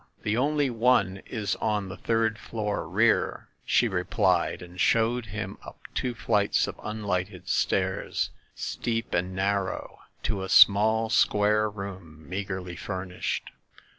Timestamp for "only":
0.35-0.71